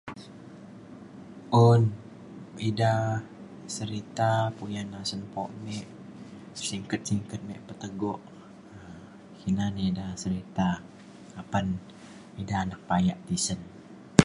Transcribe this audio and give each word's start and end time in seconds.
un 1.67 1.81
ida 2.69 2.93
serita 3.75 4.29
puyan 4.57 4.89
asen 5.01 5.21
lepo 5.23 5.43
me 5.65 5.75
singget 6.67 7.01
singget 7.09 7.41
me 7.47 7.55
petego 7.67 8.13
um 8.75 9.03
ina 9.49 9.65
na 9.75 9.81
ida 9.91 10.05
serita 10.23 10.67
apan 11.41 11.67
ida 12.41 12.57
na 12.69 12.75
bayak 12.89 13.19
tisen 13.27 13.59